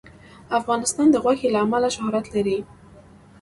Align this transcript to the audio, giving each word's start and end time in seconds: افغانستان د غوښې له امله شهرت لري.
افغانستان 0.59 1.07
د 1.11 1.15
غوښې 1.23 1.47
له 1.53 1.59
امله 1.65 1.89
شهرت 1.97 2.25
لري. 2.35 2.57